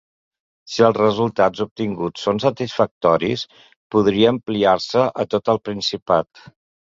[0.75, 3.43] Si els resultats obtinguts són satisfactoris,
[3.97, 6.45] podria ampliar-se a tot el Principat.